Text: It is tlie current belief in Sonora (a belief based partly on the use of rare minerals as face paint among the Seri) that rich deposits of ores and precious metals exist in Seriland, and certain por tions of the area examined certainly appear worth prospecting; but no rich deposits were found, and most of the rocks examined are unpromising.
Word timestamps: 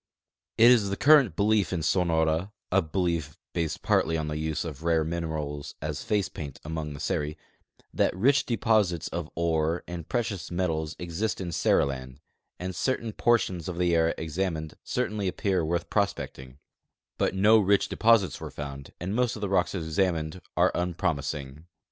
It 0.57 0.71
is 0.71 0.89
tlie 0.89 0.97
current 0.99 1.35
belief 1.35 1.71
in 1.71 1.83
Sonora 1.83 2.51
(a 2.71 2.81
belief 2.81 3.37
based 3.53 3.83
partly 3.83 4.17
on 4.17 4.29
the 4.29 4.37
use 4.39 4.65
of 4.65 4.81
rare 4.83 5.03
minerals 5.03 5.75
as 5.79 6.03
face 6.03 6.27
paint 6.27 6.59
among 6.65 6.95
the 6.95 6.99
Seri) 6.99 7.37
that 7.93 8.15
rich 8.15 8.47
deposits 8.47 9.09
of 9.09 9.29
ores 9.35 9.83
and 9.87 10.09
precious 10.09 10.49
metals 10.49 10.95
exist 10.97 11.39
in 11.39 11.51
Seriland, 11.51 12.17
and 12.59 12.75
certain 12.75 13.13
por 13.13 13.37
tions 13.37 13.69
of 13.69 13.77
the 13.77 13.93
area 13.93 14.15
examined 14.17 14.73
certainly 14.83 15.27
appear 15.27 15.63
worth 15.63 15.87
prospecting; 15.91 16.57
but 17.19 17.35
no 17.35 17.59
rich 17.59 17.87
deposits 17.87 18.41
were 18.41 18.49
found, 18.49 18.93
and 18.99 19.13
most 19.15 19.35
of 19.35 19.41
the 19.43 19.49
rocks 19.49 19.75
examined 19.75 20.41
are 20.57 20.71
unpromising. 20.73 21.67